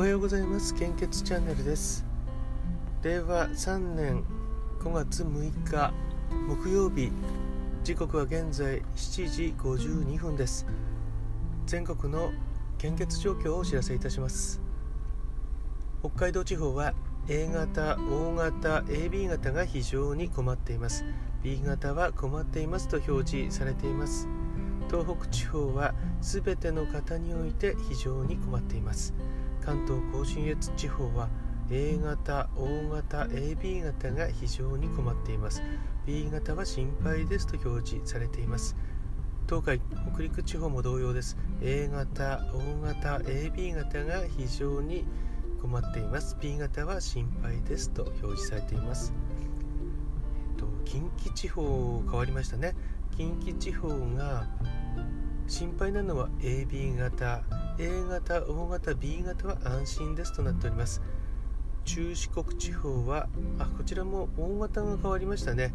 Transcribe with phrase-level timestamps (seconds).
[0.00, 0.74] おはようございます。
[0.74, 2.06] 献血チャンネルです。
[3.02, 4.24] 令和3年
[4.82, 5.92] 5月6日
[6.48, 7.12] 木曜日。
[7.84, 10.66] 時刻は現在7時52分です。
[11.66, 12.32] 全国の
[12.78, 14.62] 献血状況をお知らせいたします。
[16.00, 16.94] 北海道地方は
[17.28, 21.04] A 型、O 型、AB 型が非常に困っています。
[21.42, 24.26] B 型は困っていますと表示されています。
[24.88, 29.12] 東北地方は全ての方において非常に困っています。
[29.64, 31.28] 関東甲信越地方は
[31.70, 35.62] A 型、O 型、AB 型が非常に困っています。
[36.04, 38.76] B 型は心配ですと表示されています。
[39.48, 39.80] 東海、
[40.12, 41.36] 北陸地方も同様です。
[41.62, 45.04] A 型、O 型、AB 型が非常に
[45.60, 46.36] 困っています。
[46.40, 49.12] B 型は心配ですと表示されています。
[50.50, 52.74] えっと近畿地方変わりましたね。
[53.16, 54.48] 近畿地方が
[55.46, 57.42] 心配なのは AB 型
[57.82, 61.00] A 型 O 型 B 型は安心ですとなっております。
[61.86, 63.26] 中四国地方は
[63.58, 65.72] あこちらも O 型が変わりましたね。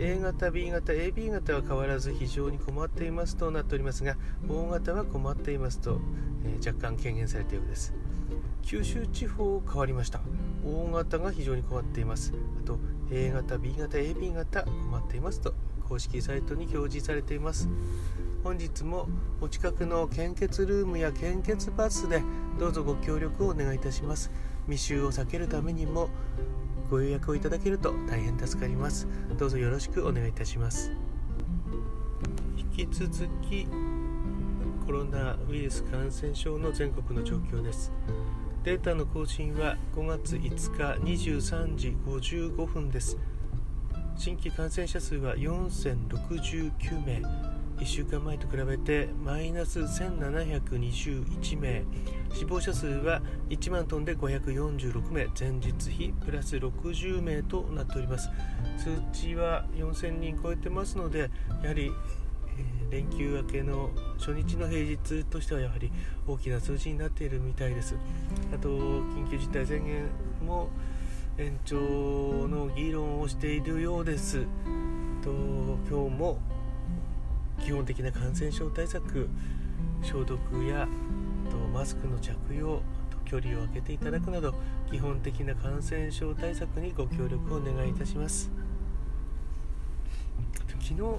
[0.00, 4.16] A 型 B 型 AB 型は変わらず非常に困っていますとなっておりますが
[4.48, 6.00] O 型は困っていますと、
[6.44, 7.94] えー、若干軽減されたようです。
[8.62, 10.22] 九州地方変わりました。
[10.66, 12.32] O 型が非常に困っています。
[12.60, 12.80] あと
[13.12, 15.54] A 型 B 型 AB 型困っていますと
[15.88, 17.68] 公式サイトに表示されています。
[18.42, 19.08] 本日も
[19.40, 22.22] お近くの献血ルームや献血バスで
[22.58, 24.30] どうぞご協力をお願いいたします。
[24.66, 26.08] 密集を避けるためにも
[26.90, 29.08] ご予約をいただけると大変助かります。
[29.38, 30.92] どうぞよろしくお願いいたします。
[32.56, 33.66] 引き続き
[34.84, 37.90] コロナウイルス感染症の全国の状況です。
[38.64, 43.16] データの更新は5月5日23時55分です。
[44.16, 47.22] 新規感染者数は4069名。
[47.78, 51.82] 1週間前と比べてマイナス1721名。
[52.32, 53.20] 死亡者数は
[53.50, 55.26] 1万トンで546名。
[55.38, 58.30] 前日比プラス60名となっております。
[58.78, 61.30] 数値は4000人超えてますので
[61.62, 61.90] やはり
[62.90, 65.90] え連休明けの初日の平日としてはやはり
[66.26, 67.96] 大きな数字になっているみたいです。
[68.54, 70.06] あと緊急事態宣言
[70.46, 70.70] も
[71.36, 74.46] 延長の議論をしているようです。
[75.20, 75.30] と
[75.90, 76.38] 今日も
[77.60, 79.28] 基本的な感染症対策
[80.00, 80.86] 消毒や
[81.50, 82.80] とマスクの着用
[83.24, 84.54] 距離を空けていただくなど
[84.88, 88.52] 基本的な感染症対策にご協力をお願いいたします。
[90.68, 91.18] 昨日ちょ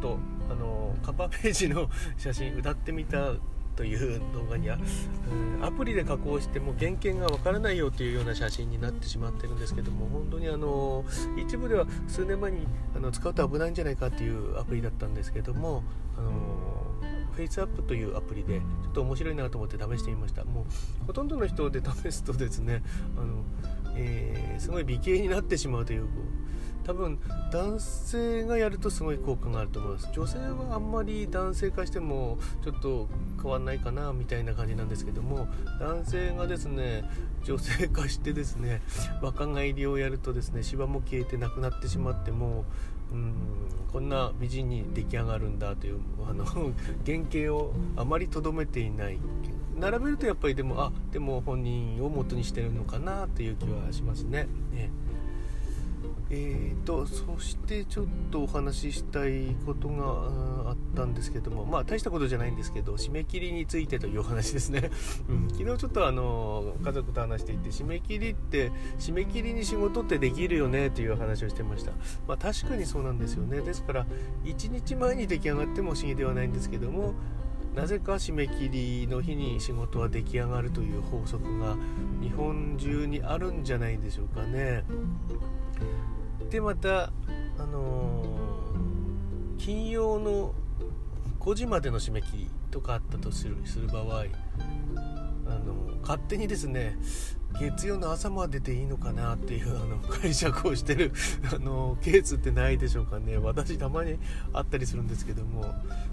[0.00, 0.18] と
[0.50, 3.34] あのカバーページの写真歌ってみた
[3.78, 4.76] という動画には、
[5.56, 11.04] うん、アプリで加工しても原型がわからないよというような写真になってしまってるんですけども本当にあの
[11.36, 15.84] 一部では数年前にあの使うと危ないんじゃないかっていうアプリだったんですけども
[16.18, 16.32] あの
[17.30, 20.42] フェイスアップというアプリでちょっと面白いなと思って試してみました。
[20.42, 20.62] も
[21.02, 22.82] うほとんどの人で試すとですね
[23.16, 23.44] あの、
[23.94, 26.08] えー、すごい美形になってしまうという
[26.88, 27.18] 多分
[27.52, 30.08] 男性がやるとすごい効果があると思います。
[30.14, 33.08] 女性はあんまり男性化してもちょっと
[33.42, 37.04] 変わんないかなみたいな感じなんですけども男性がですね
[37.44, 38.80] 女性化してですね
[39.20, 42.64] 若返りをやるとですねシワも消えてなくなってしまっても
[43.12, 43.34] うん
[43.92, 46.46] こんな美人に出来上がるんだというあの
[47.04, 49.18] 原型をあまりとどめていない。
[49.78, 54.48] 並べるとやっぱりでもあでも本人を元にしてるのかなという気はしますね。
[54.72, 54.90] ね
[56.30, 64.90] えーと、そしてちょっとお話ししたいことがあったんですけどもまあ大したことじゃないんですけど締め切りについてというお話ですね、
[65.28, 71.92] うん、昨日ちょっとあの家族と話していて締め切りって締め切りに仕事ってできるよねという話をしてました。
[72.26, 73.60] まあ確かにそうなんですよね。
[73.62, 74.06] ですから
[74.44, 77.14] 1日前に出来上がっても不思議ではないんですけども
[77.74, 81.76] なぜか締め切りの日に仕事は出来上がるという法則が
[82.20, 84.84] 日本中にあるんじゃないでしょうかね。
[86.50, 87.12] でまた
[87.58, 90.54] あのー、金曜の
[91.40, 94.24] 5時までの締め切りとかあったとするする場合
[95.46, 96.98] あの勝手にですね
[97.58, 101.12] 月曜の朝まででいいのかなっていうあの解釈をしてる
[101.52, 103.38] あのケースってないでしょうかね。
[103.38, 104.18] 私たまに
[104.52, 105.64] あったりするんですけども、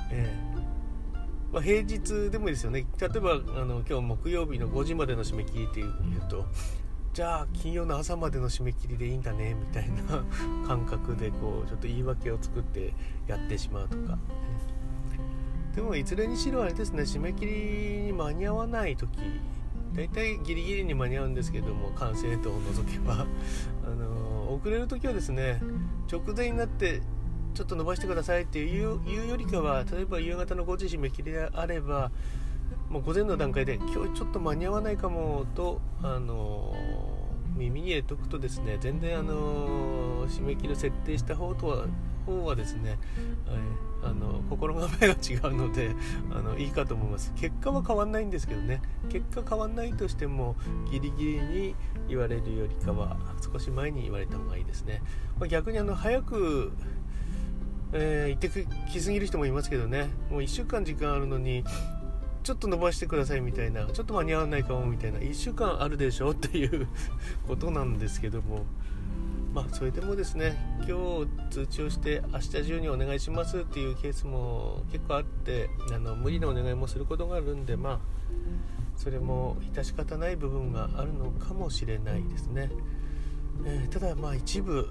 [0.10, 2.86] えーまあ、平日でもいいですよね。
[3.00, 3.36] 例えばあ
[3.66, 5.94] の今日木曜日の5時までの締め切りっていう
[6.30, 6.46] と
[7.16, 10.22] じゃあ金曜の朝までの締め切りでいいんだねみたいな
[10.68, 12.94] 感覚でこうちょっと言い訳を作って
[13.26, 14.18] やってしまうとか
[15.74, 19.18] でもいずれにしろあれですね締め切りに間に合わない時
[19.94, 23.14] 大体ギリギリに間に合うんですけども完成度を除けば
[23.88, 25.62] あの遅れる時はですね
[26.12, 27.02] 直前になって
[27.54, 28.82] ちょっと伸ばしてくださいっていう
[29.30, 32.12] よりかは例えば夕方の5時締め切りであれば
[32.96, 36.74] もう午前の段階で今日ちょっと間に合わないかもと、あの
[37.58, 41.88] 耳に入れておくとですね全然、あの締め切りを設定した方とは
[42.26, 45.94] 方はですね、はい、あの心構えが違うので
[46.32, 47.34] あのいいかと思います。
[47.36, 48.82] 結果は変わんないんですけどね。
[49.10, 50.56] 結果変わんないとしても
[50.90, 51.76] ギリギリに
[52.08, 55.02] 言われるよりかは少し前に言われた方がいいですね、
[55.38, 56.72] まあ、逆にあの早く
[57.98, 60.10] えー、行ってきすぎる人もいますけどね。
[60.30, 61.64] もう1週間時間あるのに
[62.46, 66.88] ちょっと伸ばしてくださいみたいなちょっと間に合わないかもみたいな1週間あるでしょっていう
[67.48, 68.66] ことなんですけども。
[69.52, 78.00] まあそれでもですね今日通知をして明日中にお願いしますっていうケースも結構あってあの無理なお願いもすることがあるんでまあ
[78.98, 82.70] それも致し方ない部分があるのかもしれないですね、
[83.64, 84.88] えー、ただまあ一部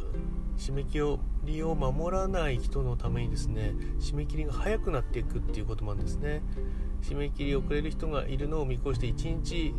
[0.57, 6.43] 締め切りを守らない人のためにですね締め切りが早くなっていくっていうことなんですね。
[7.03, 9.75] 締め切り遅れる人がいるのを見越して1日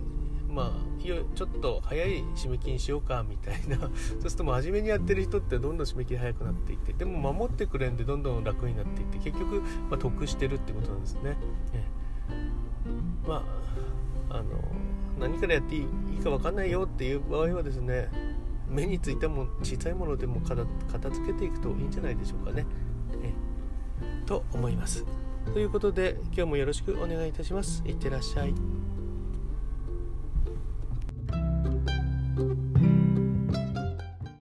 [0.47, 3.77] まあちょっと早い締め切りにしようかみたいな。
[4.21, 11.37] そうすると真面目にやってる人ってどんどん締め切り早くなっていってでも守ってくれんでどんどん楽になっていって結局、まあ、得してるってことなんですね、
[11.73, 11.83] え
[13.27, 13.43] ま
[14.29, 14.43] ああの
[15.19, 18.09] 何からやっていいか分かんないよっていう場合はですね
[18.67, 22.65] 目についたも小さいものでも片付けていくといいんじゃないでしょうかね。
[23.23, 23.33] え
[24.25, 25.05] と思います。
[25.53, 27.83] ということで今日もよろしくお願いいたします。
[27.85, 28.84] いってらっしゃい。